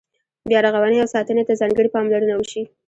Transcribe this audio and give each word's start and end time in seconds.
بیا 0.49 0.59
رغونې 0.65 0.97
او 1.01 1.11
ساتنې 1.15 1.43
ته 1.47 1.53
ځانګړې 1.61 1.89
پاملرنه 1.95 2.33
وشي. 2.37 2.61